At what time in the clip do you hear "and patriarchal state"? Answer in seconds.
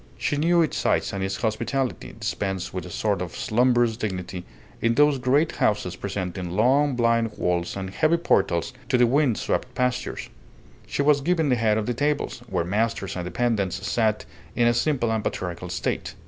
15.11-16.15